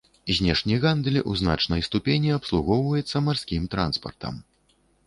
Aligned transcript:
Знешні 0.37 0.77
гандаль 0.85 1.19
у 1.33 1.35
значнай 1.43 1.85
ступені 1.89 2.35
абслугоўваецца 2.41 3.23
марскім 3.29 3.73
транспартам. 3.77 4.47